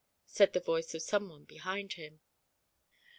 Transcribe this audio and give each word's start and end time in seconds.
said 0.25 0.51
the 0.53 0.59
voice 0.59 0.95
of 0.95 1.01
some 1.03 1.29
one 1.29 1.45
behind 1.45 1.93
him. 1.93 2.21